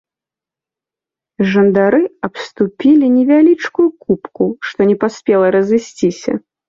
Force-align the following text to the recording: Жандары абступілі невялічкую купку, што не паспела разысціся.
Жандары 1.51 1.99
абступілі 2.27 3.05
невялічкую 3.17 3.85
купку, 4.07 4.45
што 4.71 4.79
не 4.93 4.97
паспела 5.05 5.45
разысціся. 5.59 6.31